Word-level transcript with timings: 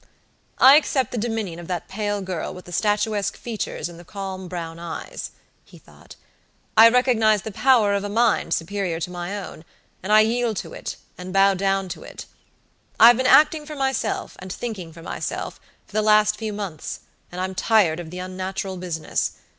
"I 0.57 0.77
accept 0.77 1.11
the 1.11 1.17
dominion 1.19 1.59
of 1.59 1.67
that 1.67 1.87
pale 1.87 2.23
girl, 2.23 2.55
with 2.55 2.65
the 2.65 2.71
statuesque 2.71 3.37
features 3.37 3.87
and 3.87 3.99
the 3.99 4.03
calm 4.03 4.47
brown 4.47 4.79
eyes," 4.79 5.29
he 5.63 5.77
thought. 5.77 6.15
"I 6.75 6.89
recognize 6.89 7.43
the 7.43 7.51
power 7.51 7.93
of 7.93 8.03
a 8.03 8.09
mind 8.09 8.55
superior 8.55 8.99
to 8.99 9.11
my 9.11 9.37
own, 9.37 9.63
and 10.01 10.11
I 10.11 10.21
yield 10.21 10.57
to 10.57 10.73
it, 10.73 10.95
and 11.19 11.31
bow 11.31 11.53
down 11.53 11.87
to 11.89 12.01
it. 12.01 12.25
I've 12.99 13.17
been 13.17 13.27
acting 13.27 13.63
for 13.67 13.75
myself, 13.75 14.35
and 14.39 14.51
thinking 14.51 14.91
for 14.91 15.03
myself, 15.03 15.59
for 15.85 15.93
the 15.93 16.01
last 16.01 16.35
few 16.35 16.51
months, 16.51 17.01
and 17.31 17.39
I'm 17.39 17.53
tired 17.53 17.99
of 17.99 18.09
the 18.09 18.17
unnatural 18.17 18.77
business. 18.77 19.33